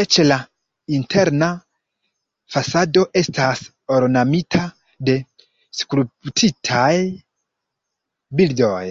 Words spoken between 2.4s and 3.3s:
fasado